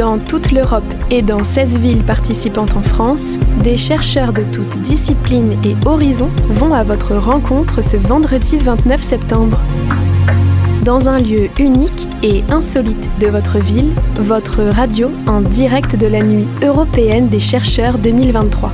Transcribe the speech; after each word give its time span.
Dans 0.00 0.16
toute 0.16 0.50
l'Europe 0.50 0.94
et 1.10 1.20
dans 1.20 1.44
16 1.44 1.78
villes 1.78 2.02
participantes 2.02 2.74
en 2.74 2.80
France, 2.80 3.36
des 3.62 3.76
chercheurs 3.76 4.32
de 4.32 4.42
toutes 4.44 4.80
disciplines 4.80 5.58
et 5.62 5.76
horizons 5.84 6.30
vont 6.48 6.72
à 6.72 6.82
votre 6.82 7.16
rencontre 7.16 7.84
ce 7.84 7.98
vendredi 7.98 8.56
29 8.56 8.98
septembre. 8.98 9.60
Dans 10.86 11.10
un 11.10 11.18
lieu 11.18 11.50
unique 11.58 12.06
et 12.22 12.42
insolite 12.48 13.10
de 13.20 13.26
votre 13.26 13.58
ville, 13.58 13.90
votre 14.18 14.62
radio 14.62 15.10
en 15.26 15.42
direct 15.42 15.96
de 15.96 16.06
la 16.06 16.22
nuit 16.22 16.48
européenne 16.62 17.28
des 17.28 17.38
chercheurs 17.38 17.98
2023. 17.98 18.72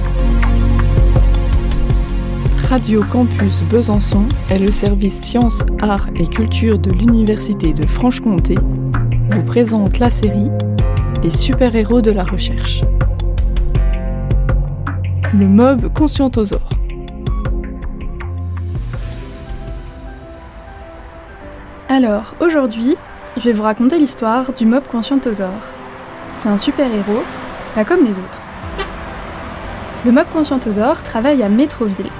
Radio 2.68 3.02
Campus 3.10 3.62
Besançon 3.68 4.22
est 4.48 4.60
le 4.60 4.70
service 4.70 5.22
sciences, 5.22 5.64
arts 5.82 6.06
et 6.14 6.28
culture 6.28 6.78
de 6.78 6.92
l'Université 6.92 7.72
de 7.72 7.84
Franche-Comté 7.84 8.54
vous 9.30 9.42
présente 9.42 9.98
la 9.98 10.10
série 10.10 10.50
Super-héros 11.30 12.00
de 12.00 12.10
la 12.10 12.24
recherche. 12.24 12.82
Le 15.34 15.46
mob 15.46 15.92
conscientosaure. 15.92 16.68
Alors, 21.88 22.34
aujourd'hui, 22.40 22.96
je 23.36 23.42
vais 23.42 23.52
vous 23.52 23.62
raconter 23.62 23.98
l'histoire 23.98 24.52
du 24.52 24.66
mob 24.66 24.86
conscientosaure. 24.86 25.50
C'est 26.32 26.48
un 26.48 26.56
super-héros, 26.56 27.22
pas 27.74 27.84
comme 27.84 28.04
les 28.04 28.12
autres. 28.18 28.40
Le 30.04 30.12
mob 30.12 30.26
conscientosaure 30.32 31.02
travaille 31.02 31.42
à 31.42 31.48
Métroville. 31.48 32.10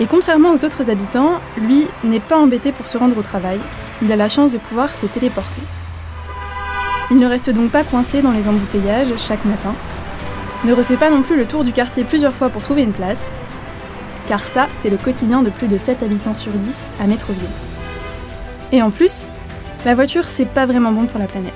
Et 0.00 0.06
contrairement 0.06 0.50
aux 0.52 0.64
autres 0.64 0.90
habitants, 0.90 1.40
lui 1.58 1.86
n'est 2.02 2.20
pas 2.20 2.38
embêté 2.38 2.72
pour 2.72 2.86
se 2.86 2.98
rendre 2.98 3.18
au 3.18 3.22
travail. 3.22 3.60
Il 4.02 4.12
a 4.12 4.16
la 4.16 4.28
chance 4.28 4.52
de 4.52 4.58
pouvoir 4.58 4.94
se 4.94 5.06
téléporter. 5.06 5.62
Il 7.14 7.20
ne 7.20 7.28
reste 7.28 7.48
donc 7.50 7.70
pas 7.70 7.84
coincé 7.84 8.22
dans 8.22 8.32
les 8.32 8.48
embouteillages 8.48 9.16
chaque 9.18 9.44
matin, 9.44 9.72
ne 10.64 10.72
refait 10.72 10.96
pas 10.96 11.10
non 11.10 11.22
plus 11.22 11.36
le 11.36 11.46
tour 11.46 11.62
du 11.62 11.70
quartier 11.70 12.02
plusieurs 12.02 12.34
fois 12.34 12.48
pour 12.48 12.60
trouver 12.60 12.82
une 12.82 12.92
place, 12.92 13.30
car 14.26 14.42
ça, 14.42 14.66
c'est 14.80 14.90
le 14.90 14.96
quotidien 14.96 15.40
de 15.40 15.50
plus 15.50 15.68
de 15.68 15.78
7 15.78 16.02
habitants 16.02 16.34
sur 16.34 16.50
10 16.50 16.86
à 17.00 17.06
Métroville. 17.06 17.46
Et 18.72 18.82
en 18.82 18.90
plus, 18.90 19.28
la 19.84 19.94
voiture, 19.94 20.24
c'est 20.24 20.44
pas 20.44 20.66
vraiment 20.66 20.90
bon 20.90 21.06
pour 21.06 21.20
la 21.20 21.28
planète. 21.28 21.52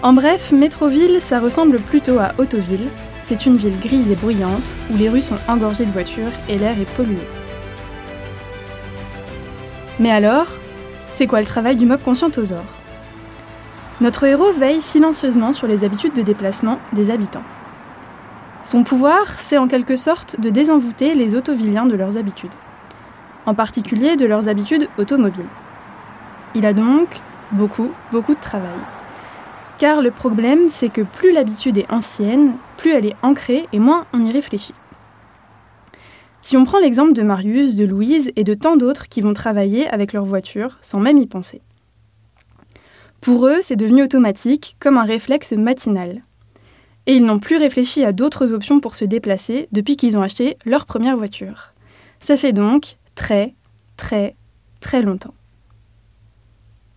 En 0.00 0.12
bref, 0.12 0.52
Métroville, 0.52 1.20
ça 1.20 1.40
ressemble 1.40 1.80
plutôt 1.80 2.20
à 2.20 2.30
Autoville. 2.38 2.86
C'est 3.20 3.46
une 3.46 3.56
ville 3.56 3.80
grise 3.80 4.08
et 4.12 4.14
bruyante 4.14 4.62
où 4.92 4.96
les 4.96 5.08
rues 5.08 5.22
sont 5.22 5.38
engorgées 5.48 5.86
de 5.86 5.90
voitures 5.90 6.30
et 6.48 6.56
l'air 6.56 6.80
est 6.80 6.94
pollué. 6.94 7.18
Mais 9.98 10.12
alors, 10.12 10.46
c'est 11.12 11.26
quoi 11.26 11.40
le 11.40 11.46
travail 11.46 11.74
du 11.74 11.84
mob 11.84 12.00
conscientosaure 12.00 12.81
notre 14.02 14.24
héros 14.24 14.52
veille 14.52 14.82
silencieusement 14.82 15.52
sur 15.52 15.68
les 15.68 15.84
habitudes 15.84 16.12
de 16.12 16.22
déplacement 16.22 16.80
des 16.92 17.10
habitants. 17.10 17.44
Son 18.64 18.82
pouvoir, 18.82 19.38
c'est 19.38 19.58
en 19.58 19.68
quelque 19.68 19.94
sorte 19.94 20.40
de 20.40 20.50
désenvoûter 20.50 21.14
les 21.14 21.36
autovilliens 21.36 21.86
de 21.86 21.94
leurs 21.94 22.16
habitudes, 22.16 22.54
en 23.46 23.54
particulier 23.54 24.16
de 24.16 24.26
leurs 24.26 24.48
habitudes 24.48 24.88
automobiles. 24.98 25.46
Il 26.56 26.66
a 26.66 26.72
donc 26.72 27.08
beaucoup, 27.52 27.92
beaucoup 28.10 28.34
de 28.34 28.40
travail. 28.40 28.70
Car 29.78 30.02
le 30.02 30.10
problème, 30.10 30.68
c'est 30.68 30.88
que 30.88 31.02
plus 31.02 31.30
l'habitude 31.30 31.78
est 31.78 31.90
ancienne, 31.90 32.54
plus 32.78 32.90
elle 32.90 33.06
est 33.06 33.16
ancrée 33.22 33.68
et 33.72 33.78
moins 33.78 34.06
on 34.12 34.24
y 34.24 34.32
réfléchit. 34.32 34.74
Si 36.40 36.56
on 36.56 36.64
prend 36.64 36.80
l'exemple 36.80 37.12
de 37.12 37.22
Marius, 37.22 37.76
de 37.76 37.84
Louise 37.84 38.32
et 38.34 38.42
de 38.42 38.54
tant 38.54 38.76
d'autres 38.76 39.08
qui 39.08 39.20
vont 39.20 39.32
travailler 39.32 39.88
avec 39.88 40.12
leur 40.12 40.24
voiture 40.24 40.78
sans 40.80 40.98
même 40.98 41.18
y 41.18 41.26
penser. 41.26 41.62
Pour 43.22 43.46
eux, 43.46 43.60
c'est 43.62 43.76
devenu 43.76 44.02
automatique, 44.02 44.76
comme 44.80 44.98
un 44.98 45.04
réflexe 45.04 45.52
matinal. 45.52 46.20
Et 47.06 47.14
ils 47.14 47.24
n'ont 47.24 47.38
plus 47.38 47.56
réfléchi 47.56 48.04
à 48.04 48.10
d'autres 48.10 48.52
options 48.52 48.80
pour 48.80 48.96
se 48.96 49.04
déplacer 49.04 49.68
depuis 49.70 49.96
qu'ils 49.96 50.16
ont 50.18 50.22
acheté 50.22 50.58
leur 50.64 50.86
première 50.86 51.16
voiture. 51.16 51.72
Ça 52.18 52.36
fait 52.36 52.52
donc 52.52 52.96
très, 53.14 53.54
très, 53.96 54.34
très 54.80 55.02
longtemps. 55.02 55.34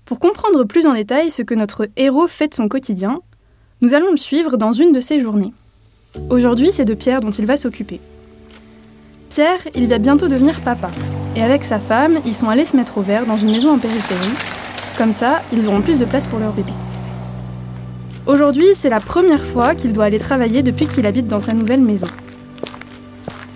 Pour 0.06 0.20
comprendre 0.20 0.64
plus 0.64 0.88
en 0.88 0.96
détail 0.96 1.30
ce 1.30 1.44
que 1.44 1.54
notre 1.54 1.90
héros 1.96 2.28
fait 2.28 2.48
de 2.48 2.56
son 2.56 2.68
quotidien, 2.68 3.22
nous 3.82 3.94
allons 3.94 4.10
le 4.10 4.18
suivre 4.18 4.58
dans 4.58 4.72
une 4.72 4.94
de 4.94 5.02
ses 5.02 5.20
journées. 5.20 5.54
Aujourd'hui, 6.32 6.72
c'est 6.72 6.86
de 6.86 6.96
Pierre 6.96 7.22
dont 7.22 7.30
il 7.30 7.46
va 7.46 7.56
s'occuper. 7.56 8.02
Pierre, 9.30 9.60
il 9.76 9.88
va 9.88 10.00
bientôt 10.00 10.28
devenir 10.28 10.60
papa, 10.62 10.90
et 11.36 11.44
avec 11.44 11.64
sa 11.64 11.78
femme, 11.78 12.18
ils 12.26 12.34
sont 12.34 12.50
allés 12.50 12.66
se 12.66 12.76
mettre 12.76 12.98
au 12.98 13.02
vert 13.02 13.28
dans 13.28 13.38
une 13.38 13.52
maison 13.52 13.74
en 13.74 13.78
périphérie, 13.78 14.55
comme 14.98 15.14
ça, 15.14 15.42
ils 15.54 15.68
auront 15.68 15.82
plus 15.82 16.00
de 16.00 16.06
place 16.06 16.26
pour 16.26 16.40
leur 16.40 16.52
bébé. 16.52 16.72
Aujourd'hui, 18.26 18.68
c'est 18.74 18.90
la 18.90 19.00
première 19.00 19.44
fois 19.44 19.76
qu'il 19.76 19.94
doit 19.94 20.06
aller 20.06 20.20
travailler 20.20 20.64
depuis 20.64 20.88
qu'il 20.88 21.06
habite 21.06 21.28
dans 21.28 21.40
sa 21.40 21.54
nouvelle 21.54 21.82
maison. 21.82 22.08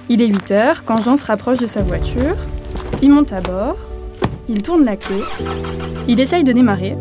Il 0.10 0.22
est 0.22 0.28
8 0.28 0.52
heures 0.52 0.86
quand 0.86 1.02
Jean 1.04 1.18
se 1.18 1.26
rapproche 1.26 1.58
de 1.58 1.68
sa 1.68 1.82
voiture. 1.82 2.36
Il 3.02 3.12
monte 3.12 3.34
à 3.34 3.42
bord. 3.42 3.78
Il 4.48 4.62
tourne 4.62 4.84
la 4.84 4.96
clé. 4.96 5.18
Il 6.08 6.20
essaye 6.20 6.44
de 6.44 6.52
démarrer. 6.52 6.96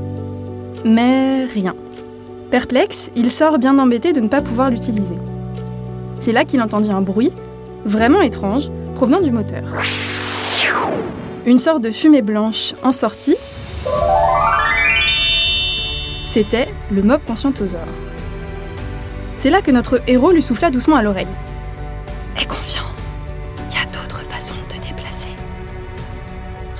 Mais 0.85 1.45
rien. 1.47 1.75
Perplexe, 2.51 3.11
il 3.17 3.31
sort 3.31 3.59
bien 3.59 3.79
embêté 3.79 4.13
de 4.13 4.21
ne 4.21 4.29
pas 4.29 4.41
pouvoir 4.41 4.71
l'utiliser. 4.71 5.17
C'est 6.21 6.33
là 6.33 6.45
qu'il 6.45 6.63
entendit 6.63 6.91
un 6.91 7.01
bruit, 7.01 7.33
vraiment 7.85 8.23
étrange, 8.23 8.71
provenant 8.95 9.21
du 9.21 9.31
moteur. 9.31 9.63
Une 11.47 11.59
sorte 11.59 11.83
de 11.83 11.91
fumée 11.91 12.23
blanche 12.23 12.75
en 12.83 12.93
sortie 12.93 13.37
c'était 16.39 16.69
le 16.93 17.03
mob 17.03 17.21
conscientosaure. 17.27 17.81
C'est 19.39 19.51
là 19.51 19.61
que 19.61 19.73
notre 19.73 20.01
héros 20.07 20.31
lui 20.31 20.41
souffla 20.41 20.71
doucement 20.71 20.95
à 20.95 21.03
l'oreille. 21.03 21.27
Aie 22.41 22.47
confiance, 22.47 23.17
il 23.69 23.75
y 23.75 23.83
a 23.83 23.87
d'autres 23.87 24.23
façons 24.23 24.55
de 24.55 24.77
te 24.77 24.81
déplacer. 24.81 25.31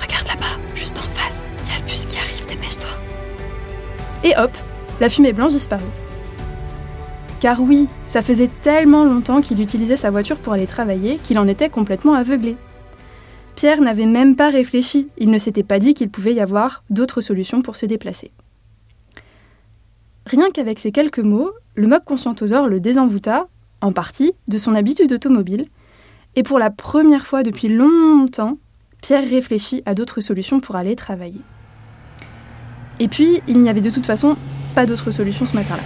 Regarde 0.01 0.27
là-bas, 0.27 0.55
juste 0.75 0.97
en 0.97 1.09
face, 1.13 1.43
il 1.65 1.73
y 1.73 1.75
a 1.75 1.77
le 1.77 1.83
bus 1.83 2.05
qui 2.05 2.17
arrive, 2.17 2.47
dépêche-toi. 2.47 2.89
Et 4.23 4.33
hop, 4.37 4.51
la 5.01 5.09
fumée 5.09 5.33
blanche 5.33 5.51
disparut. 5.51 5.83
Car 7.41 7.59
oui, 7.61 7.89
ça 8.07 8.21
faisait 8.21 8.49
tellement 8.61 9.03
longtemps 9.03 9.41
qu'il 9.41 9.59
utilisait 9.59 9.97
sa 9.97 10.09
voiture 10.09 10.37
pour 10.37 10.53
aller 10.53 10.67
travailler 10.67 11.17
qu'il 11.17 11.37
en 11.37 11.49
était 11.49 11.69
complètement 11.69 12.13
aveuglé. 12.13 12.55
Pierre 13.57 13.81
n'avait 13.81 14.05
même 14.05 14.37
pas 14.37 14.51
réfléchi, 14.51 15.09
il 15.17 15.29
ne 15.29 15.37
s'était 15.37 15.63
pas 15.63 15.79
dit 15.79 15.95
qu'il 15.95 16.09
pouvait 16.09 16.33
y 16.33 16.39
avoir 16.39 16.85
d'autres 16.89 17.19
solutions 17.19 17.61
pour 17.61 17.75
se 17.75 17.85
déplacer. 17.85 18.31
Rien 20.29 20.51
qu'avec 20.51 20.77
ces 20.77 20.91
quelques 20.91 21.17
mots, 21.17 21.53
le 21.73 21.87
mob 21.87 22.03
conscientosaure 22.05 22.67
le 22.67 22.79
désenvoûta, 22.79 23.47
en 23.81 23.91
partie, 23.91 24.33
de 24.47 24.59
son 24.59 24.75
habitude 24.75 25.11
automobile, 25.11 25.65
et 26.35 26.43
pour 26.43 26.59
la 26.59 26.69
première 26.69 27.25
fois 27.25 27.41
depuis 27.41 27.67
longtemps, 27.67 28.59
Pierre 29.01 29.27
réfléchit 29.27 29.81
à 29.87 29.95
d'autres 29.95 30.21
solutions 30.21 30.59
pour 30.59 30.75
aller 30.75 30.95
travailler. 30.95 31.41
Et 32.99 33.07
puis, 33.07 33.41
il 33.47 33.59
n'y 33.59 33.69
avait 33.69 33.81
de 33.81 33.89
toute 33.89 34.05
façon 34.05 34.37
pas 34.75 34.85
d'autre 34.85 35.09
solution 35.09 35.47
ce 35.47 35.55
matin-là. 35.55 35.81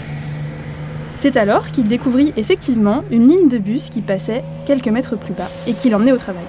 C'est 1.18 1.38
alors 1.38 1.72
qu'il 1.72 1.88
découvrit 1.88 2.34
effectivement 2.36 3.06
une 3.12 3.30
ligne 3.30 3.48
de 3.48 3.58
bus 3.58 3.90
qui 3.90 4.02
passait 4.02 4.44
quelques 4.66 4.90
mètres 4.90 5.18
plus 5.18 5.34
bas 5.34 5.48
et 5.68 5.74
qui 5.74 5.90
l'emmenait 5.90 6.12
au 6.12 6.18
travail. 6.18 6.44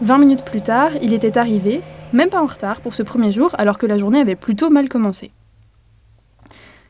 Vingt 0.00 0.18
minutes 0.18 0.44
plus 0.44 0.62
tard, 0.62 0.90
il 1.00 1.12
était 1.12 1.38
arrivé, 1.38 1.80
même 2.12 2.28
pas 2.28 2.42
en 2.42 2.46
retard 2.46 2.80
pour 2.80 2.94
ce 2.94 3.04
premier 3.04 3.30
jour, 3.30 3.54
alors 3.56 3.78
que 3.78 3.86
la 3.86 3.98
journée 3.98 4.18
avait 4.18 4.34
plutôt 4.34 4.68
mal 4.68 4.88
commencé. 4.88 5.30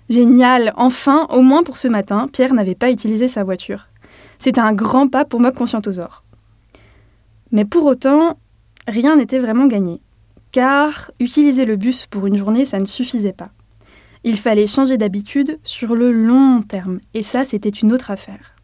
Génial, 0.09 0.73
enfin, 0.77 1.27
au 1.31 1.43
moins 1.43 1.63
pour 1.63 1.77
ce 1.77 1.89
matin, 1.89 2.29
Pierre 2.33 2.55
n'avait 2.55 2.75
pas 2.75 2.91
utilisé 2.91 3.29
sa 3.29 3.45
voiture. 3.45 3.89
C'était 4.39 4.61
un 4.61 4.73
grand 4.73 5.09
pas 5.09 5.25
pour 5.25 5.41
Mob 5.41 5.55
Conscientosaure. 5.55 6.25
Mais 7.53 7.65
pour 7.65 7.87
autant, 7.87 8.39
rien 8.89 9.17
n'était 9.17 9.39
vraiment 9.39 9.67
gagné. 9.67 10.01
Car 10.51 11.12
utiliser 11.21 11.65
le 11.65 11.77
bus 11.77 12.07
pour 12.07 12.27
une 12.27 12.37
journée, 12.37 12.65
ça 12.65 12.79
ne 12.79 12.85
suffisait 12.85 13.33
pas. 13.33 13.51
Il 14.25 14.37
fallait 14.37 14.67
changer 14.67 14.97
d'habitude 14.97 15.59
sur 15.65 15.95
le 15.95 16.12
long 16.12 16.61
terme, 16.61 17.01
et 17.15 17.23
ça, 17.23 17.44
c'était 17.44 17.69
une 17.69 17.93
autre 17.93 18.11
affaire. 18.11 18.55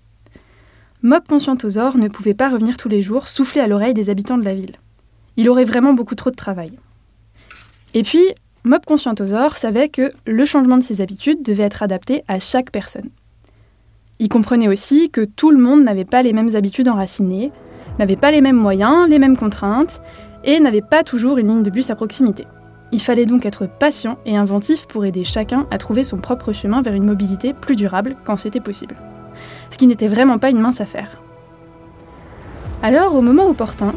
Mob 1.02 1.26
Conscientosaure 1.28 1.96
ne 1.96 2.08
pouvait 2.08 2.34
pas 2.34 2.48
revenir 2.48 2.76
tous 2.76 2.88
les 2.88 3.02
jours 3.02 3.28
souffler 3.28 3.60
à 3.60 3.66
l'oreille 3.68 3.94
des 3.94 4.10
habitants 4.10 4.38
de 4.38 4.44
la 4.44 4.54
ville. 4.54 4.76
Il 5.36 5.48
aurait 5.48 5.64
vraiment 5.64 5.94
beaucoup 5.94 6.16
trop 6.16 6.30
de 6.30 6.36
travail. 6.36 6.72
Et 7.94 8.02
puis, 8.02 8.22
Mob 8.64 8.84
Conscientosaure 8.84 9.56
savait 9.56 9.88
que 9.88 10.10
le 10.26 10.44
changement 10.44 10.76
de 10.76 10.82
ses 10.82 11.00
habitudes 11.00 11.42
devait 11.42 11.62
être 11.64 11.82
adapté 11.82 12.22
à 12.28 12.38
chaque 12.38 12.70
personne. 12.70 13.10
Il 14.18 14.28
comprenait 14.28 14.68
aussi 14.68 15.10
que 15.10 15.24
tout 15.24 15.50
le 15.50 15.58
monde 15.58 15.84
n'avait 15.84 16.04
pas 16.04 16.22
les 16.22 16.32
mêmes 16.32 16.54
habitudes 16.56 16.88
enracinées, 16.88 17.52
n'avait 17.98 18.16
pas 18.16 18.30
les 18.30 18.40
mêmes 18.40 18.56
moyens, 18.56 19.08
les 19.08 19.18
mêmes 19.18 19.36
contraintes, 19.36 20.00
et 20.44 20.60
n'avait 20.60 20.82
pas 20.82 21.04
toujours 21.04 21.38
une 21.38 21.48
ligne 21.48 21.62
de 21.62 21.70
bus 21.70 21.90
à 21.90 21.94
proximité. 21.94 22.46
Il 22.90 23.00
fallait 23.00 23.26
donc 23.26 23.46
être 23.46 23.66
patient 23.66 24.18
et 24.24 24.36
inventif 24.36 24.86
pour 24.86 25.04
aider 25.04 25.22
chacun 25.22 25.66
à 25.70 25.78
trouver 25.78 26.04
son 26.04 26.16
propre 26.16 26.52
chemin 26.52 26.82
vers 26.82 26.94
une 26.94 27.04
mobilité 27.04 27.52
plus 27.52 27.76
durable 27.76 28.16
quand 28.24 28.36
c'était 28.36 28.60
possible. 28.60 28.96
Ce 29.70 29.78
qui 29.78 29.86
n'était 29.86 30.08
vraiment 30.08 30.38
pas 30.38 30.50
une 30.50 30.60
mince 30.60 30.80
affaire. 30.80 31.20
Alors, 32.82 33.14
au 33.14 33.20
moment 33.20 33.46
opportun, 33.46 33.94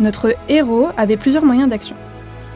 notre 0.00 0.34
héros 0.48 0.88
avait 0.96 1.16
plusieurs 1.16 1.44
moyens 1.44 1.70
d'action. 1.70 1.96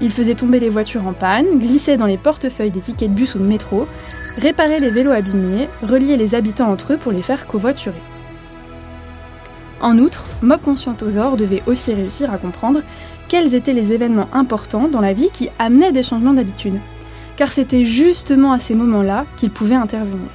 Il 0.00 0.12
faisait 0.12 0.34
tomber 0.34 0.60
les 0.60 0.68
voitures 0.68 1.06
en 1.06 1.12
panne, 1.12 1.58
glissait 1.58 1.96
dans 1.96 2.06
les 2.06 2.18
portefeuilles 2.18 2.70
des 2.70 2.80
tickets 2.80 3.10
de 3.10 3.14
bus 3.14 3.34
ou 3.34 3.38
de 3.38 3.44
métro, 3.44 3.88
réparer 4.36 4.78
les 4.78 4.90
vélos 4.90 5.10
abîmés, 5.10 5.68
relier 5.82 6.16
les 6.16 6.34
habitants 6.34 6.70
entre 6.70 6.92
eux 6.92 6.96
pour 6.96 7.10
les 7.10 7.22
faire 7.22 7.46
covoiturer. 7.46 8.00
En 9.80 9.98
outre, 9.98 10.24
Mob 10.42 10.60
Conscientosaure 10.60 11.36
devait 11.36 11.62
aussi 11.66 11.92
réussir 11.92 12.32
à 12.32 12.38
comprendre 12.38 12.82
quels 13.28 13.54
étaient 13.54 13.72
les 13.72 13.92
événements 13.92 14.28
importants 14.32 14.88
dans 14.88 15.00
la 15.00 15.12
vie 15.12 15.30
qui 15.32 15.50
amenaient 15.58 15.92
des 15.92 16.02
changements 16.02 16.32
d'habitude, 16.32 16.78
car 17.36 17.52
c'était 17.52 17.84
justement 17.84 18.52
à 18.52 18.58
ces 18.58 18.74
moments-là 18.74 19.24
qu'il 19.36 19.50
pouvait 19.50 19.74
intervenir. 19.74 20.28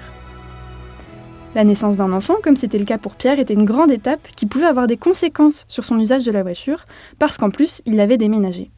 La 1.55 1.63
naissance 1.63 1.97
d'un 1.97 2.13
enfant, 2.13 2.35
comme 2.43 2.55
c'était 2.55 2.79
le 2.79 2.85
cas 2.85 2.97
pour 2.97 3.15
Pierre, 3.15 3.39
était 3.39 3.53
une 3.53 3.65
grande 3.65 3.91
étape 3.91 4.27
qui 4.35 4.45
pouvait 4.45 4.65
avoir 4.65 4.87
des 4.87 4.97
conséquences 4.97 5.65
sur 5.67 5.85
son 5.85 5.99
usage 5.99 6.23
de 6.23 6.31
la 6.31 6.41
voiture, 6.41 6.85
parce 7.19 7.37
qu'en 7.37 7.49
plus, 7.49 7.81
il 7.85 7.95
l'avait 7.95 8.17
déménagé. 8.17 8.71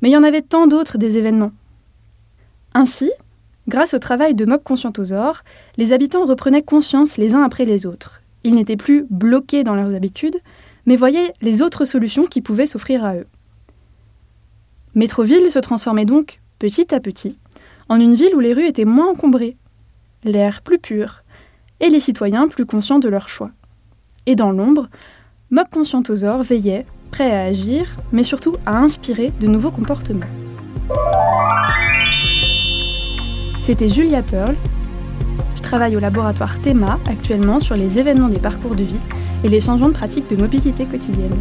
Mais 0.00 0.10
il 0.10 0.12
y 0.12 0.16
en 0.16 0.22
avait 0.22 0.42
tant 0.42 0.66
d'autres 0.66 0.98
des 0.98 1.18
événements. 1.18 1.52
Ainsi, 2.74 3.10
grâce 3.66 3.94
au 3.94 3.98
travail 3.98 4.34
de 4.34 4.44
Mob 4.44 4.62
Conscientosaure, 4.62 5.42
les 5.76 5.92
habitants 5.92 6.24
reprenaient 6.24 6.62
conscience 6.62 7.16
les 7.16 7.34
uns 7.34 7.42
après 7.42 7.64
les 7.64 7.86
autres. 7.86 8.22
Ils 8.44 8.54
n'étaient 8.54 8.76
plus 8.76 9.06
bloqués 9.10 9.64
dans 9.64 9.74
leurs 9.74 9.94
habitudes, 9.94 10.38
mais 10.86 10.96
voyaient 10.96 11.34
les 11.42 11.62
autres 11.62 11.84
solutions 11.84 12.24
qui 12.24 12.40
pouvaient 12.40 12.66
s'offrir 12.66 13.04
à 13.04 13.16
eux. 13.16 13.26
Métroville 14.94 15.50
se 15.50 15.58
transformait 15.58 16.04
donc, 16.04 16.38
petit 16.58 16.94
à 16.94 17.00
petit, 17.00 17.38
en 17.88 18.00
une 18.00 18.14
ville 18.14 18.34
où 18.34 18.40
les 18.40 18.52
rues 18.52 18.66
étaient 18.66 18.84
moins 18.84 19.10
encombrées, 19.10 19.56
l'air 20.24 20.62
plus 20.62 20.78
pur, 20.78 21.22
et 21.80 21.90
les 21.90 22.00
citoyens 22.00 22.48
plus 22.48 22.66
conscients 22.66 22.98
de 22.98 23.08
leurs 23.08 23.28
choix. 23.28 23.50
Et 24.26 24.34
dans 24.34 24.50
l'ombre, 24.50 24.88
Mob 25.50 25.68
Conscientosaure 25.70 26.42
veillait, 26.42 26.86
prêt 27.10 27.30
à 27.32 27.42
agir, 27.42 27.96
mais 28.12 28.24
surtout 28.24 28.56
à 28.66 28.78
inspirer 28.78 29.32
de 29.40 29.46
nouveaux 29.46 29.70
comportements. 29.70 30.26
C'était 33.64 33.88
Julia 33.88 34.22
Pearl. 34.22 34.54
Je 35.56 35.62
travaille 35.62 35.96
au 35.96 36.00
laboratoire 36.00 36.58
THEMA 36.60 36.98
actuellement 37.08 37.60
sur 37.60 37.76
les 37.76 37.98
événements 37.98 38.28
des 38.28 38.38
parcours 38.38 38.74
de 38.74 38.84
vie 38.84 39.00
et 39.44 39.48
les 39.48 39.60
changements 39.60 39.88
de 39.88 39.94
pratiques 39.94 40.30
de 40.30 40.36
mobilité 40.36 40.86
quotidienne. 40.86 41.36